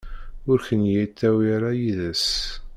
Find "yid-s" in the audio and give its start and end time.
1.79-2.27